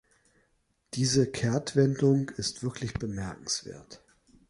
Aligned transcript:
Diese 0.95 1.29
Kehrtwendung 1.29 2.29
ist 2.29 2.63
wirklich 2.63 2.95
bemerkenswert. 2.95 4.01